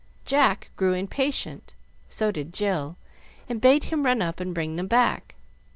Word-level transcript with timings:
Jack 0.25 0.71
grew 0.75 0.93
impatient, 0.93 1.75
so 2.09 2.31
did 2.31 2.51
Jill, 2.55 2.97
and 3.47 3.61
bade 3.61 3.83
him 3.83 4.03
run 4.03 4.19
up 4.19 4.39
and 4.39 4.51
bring 4.51 4.75
them 4.75 4.87
back. 4.87 5.35